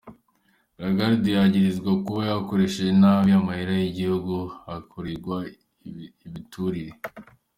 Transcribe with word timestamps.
Lagarde 0.81 1.29
yagirizwa 1.37 1.91
kuba 2.05 2.21
yakoresheje 2.29 2.91
nabi 3.01 3.31
amahera 3.39 3.73
y'igihugu 3.77 4.33
hakuregwa 4.65 5.37
ibiturire. 6.29 6.93